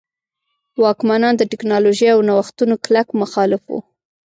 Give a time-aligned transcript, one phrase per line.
[0.83, 3.79] واکمنان د ټکنالوژۍ او نوښتونو کلک مخالف وو.